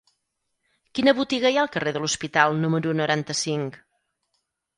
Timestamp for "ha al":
1.59-1.69